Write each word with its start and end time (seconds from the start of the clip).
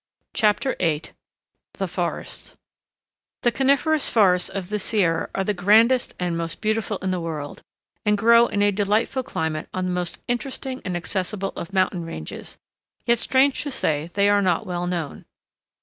CHAPTER 0.33 0.75
VIII 0.79 1.03
THE 1.73 1.87
FORESTS 1.87 2.53
The 3.43 3.51
coniferous 3.51 4.09
forests 4.09 4.49
of 4.49 4.69
the 4.69 4.79
Sierra 4.79 5.29
are 5.35 5.43
the 5.43 5.53
grandest 5.53 6.15
and 6.19 6.35
most 6.35 6.59
beautiful 6.59 6.97
in 7.03 7.11
the 7.11 7.19
world, 7.19 7.61
and 8.03 8.17
grow 8.17 8.47
in 8.47 8.63
a 8.63 8.71
delightful 8.71 9.21
climate 9.21 9.69
on 9.75 9.85
the 9.85 9.91
most 9.91 10.17
interesting 10.27 10.81
and 10.83 10.97
accessible 10.97 11.53
of 11.55 11.71
mountain 11.71 12.03
ranges, 12.03 12.57
yet 13.05 13.19
strange 13.19 13.61
to 13.61 13.69
say 13.69 14.09
they 14.15 14.27
are 14.27 14.41
not 14.41 14.65
well 14.65 14.87
known. 14.87 15.25